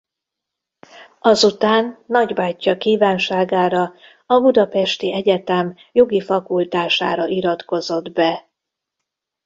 [1.19, 3.93] Azután nagybátyja kívánságára
[4.25, 8.49] a budapesti egyetem jogi fakultására iratkozott be.